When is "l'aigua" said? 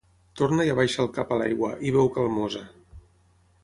1.43-1.71